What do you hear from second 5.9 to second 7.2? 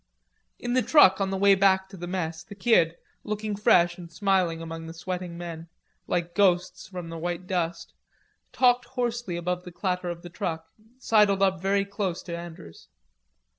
like ghosts from the